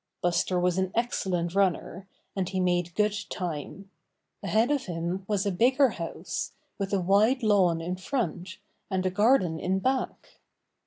Buster 0.23 0.59
was 0.59 0.79
an 0.79 0.91
excellent 0.95 1.53
runner, 1.53 2.07
and 2.35 2.49
he 2.49 2.59
made 2.59 2.95
good 2.95 3.15
time. 3.29 3.91
Ahead 4.41 4.71
of 4.71 4.85
him 4.87 5.23
was 5.27 5.45
a 5.45 5.51
bigger 5.51 5.89
house, 5.89 6.53
with 6.79 6.91
a 6.91 6.99
wide 6.99 7.43
lawn 7.43 7.81
in 7.81 7.95
front, 7.97 8.57
and 8.89 9.05
a 9.05 9.11
garden 9.11 9.59
in 9.59 9.77
back. 9.77 10.39